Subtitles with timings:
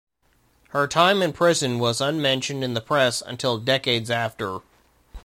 [0.69, 4.61] Her time in prison was unmentioned in the press until decades after.